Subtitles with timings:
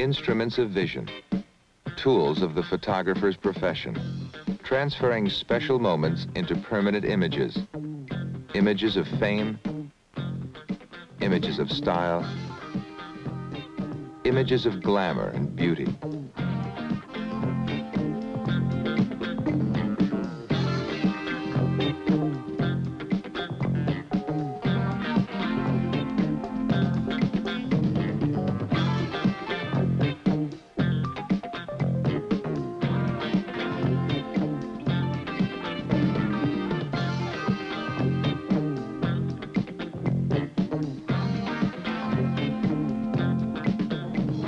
[0.00, 1.10] Instruments of vision,
[1.94, 4.30] tools of the photographer's profession,
[4.62, 7.58] transferring special moments into permanent images.
[8.54, 9.58] Images of fame,
[11.20, 12.24] images of style,
[14.24, 15.94] images of glamour and beauty.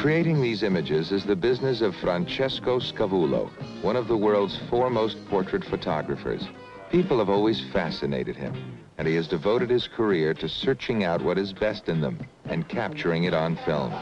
[0.02, 3.48] Creating these images is the business of Francesco Scavullo,
[3.83, 6.48] one of the world's foremost portrait photographers.
[6.91, 8.53] People have always fascinated him,
[8.98, 12.69] and he has devoted his career to searching out what is best in them and
[12.69, 13.95] capturing it on film.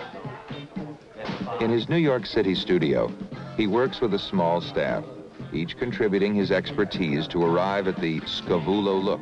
[1.61, 3.13] In his New York City studio,
[3.59, 5.05] he works with a small staff,
[5.53, 9.21] each contributing his expertise to arrive at the Scavullo look.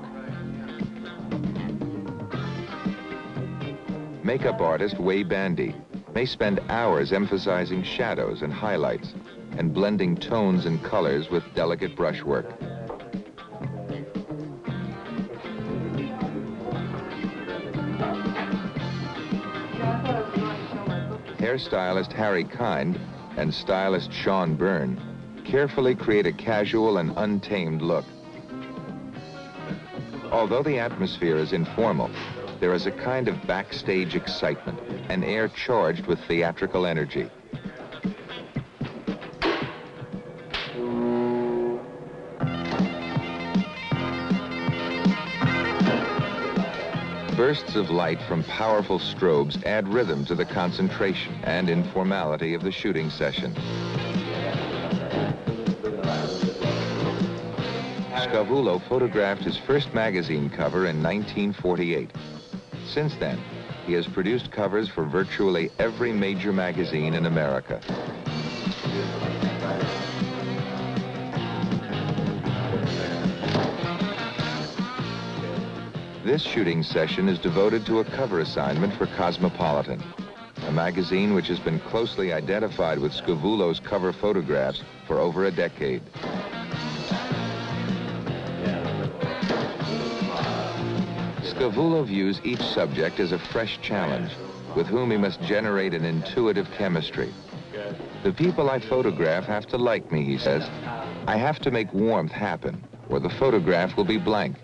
[4.22, 5.74] Makeup artist Way Bandy
[6.14, 9.14] may spend hours emphasizing shadows and highlights
[9.56, 12.46] and blending tones and colors with delicate brushwork.
[21.38, 23.00] Hairstylist Harry King
[23.36, 25.00] and stylist Shawn Byrne
[25.44, 28.04] carefully create a casual and untamed look.
[30.30, 32.10] Although the atmosphere is informal,
[32.60, 37.30] there is a kind of backstage excitement, an air charged with theatrical energy.
[47.36, 52.72] Bursts of light from powerful strobes add rhythm to the concentration and informality of the
[52.72, 53.54] shooting session.
[58.28, 62.10] Scavullo photographed his first magazine cover in 1948.
[62.92, 63.38] Since then,
[63.86, 67.80] he has produced covers for virtually every major magazine in America.
[76.24, 80.02] This shooting session is devoted to a cover assignment for Cosmopolitan,
[80.66, 86.02] a magazine which has been closely identified with Scavullo's cover photographs for over a decade.
[91.58, 94.30] Scavullo views each subject as a fresh challenge
[94.76, 97.34] with whom he must generate an intuitive chemistry.
[98.22, 100.62] The people I photograph have to like me, he says.
[101.26, 104.54] I have to make warmth happen, or the photograph will be blank.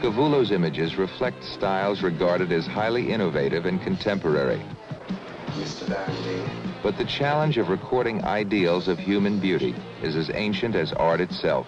[0.00, 4.62] Scavullo's images reflect styles regarded as highly innovative and contemporary.
[6.84, 11.66] But the challenge of recording ideals of human beauty is as ancient as art itself.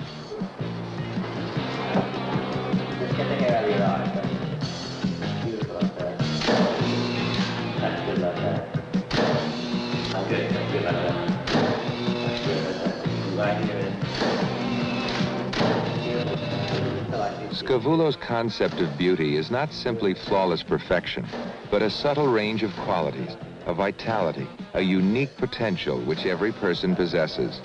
[17.52, 21.26] Scavullo's concept of beauty is not simply flawless perfection,
[21.68, 27.60] but a subtle range of qualities, a vitality, a unique potential which every person possesses.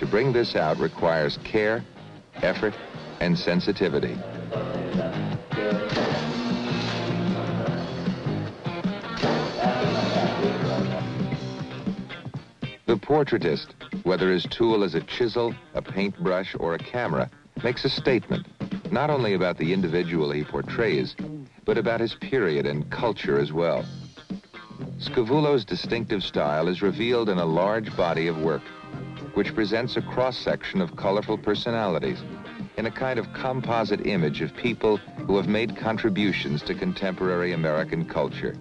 [0.00, 1.84] To bring this out requires care,
[2.42, 2.74] effort,
[3.20, 4.18] and sensitivity.
[12.86, 13.68] The portraitist,
[14.02, 17.30] whether his tool is a chisel, a paintbrush, or a camera,
[17.62, 18.46] makes a statement
[18.92, 21.16] not only about the individual he portrays,
[21.64, 23.84] but about his period and culture as well.
[24.98, 28.62] Scavullo's distinctive style is revealed in a large body of work,
[29.32, 32.22] which presents a cross-section of colorful personalities
[32.76, 38.04] in a kind of composite image of people who have made contributions to contemporary American
[38.04, 38.54] culture.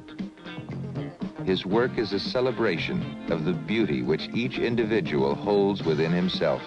[1.46, 6.62] His work is a celebration of the beauty which each individual holds within himself.